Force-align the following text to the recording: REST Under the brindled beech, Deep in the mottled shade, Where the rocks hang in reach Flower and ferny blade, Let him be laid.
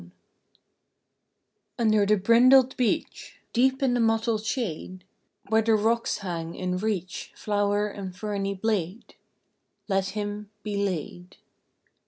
REST 0.01 0.11
Under 1.77 2.05
the 2.07 2.17
brindled 2.17 2.75
beech, 2.75 3.37
Deep 3.53 3.83
in 3.83 3.93
the 3.93 3.99
mottled 3.99 4.43
shade, 4.43 5.03
Where 5.49 5.61
the 5.61 5.75
rocks 5.75 6.17
hang 6.17 6.55
in 6.55 6.77
reach 6.77 7.31
Flower 7.35 7.87
and 7.87 8.15
ferny 8.15 8.55
blade, 8.55 9.13
Let 9.87 10.09
him 10.09 10.49
be 10.63 10.75
laid. 10.83 11.37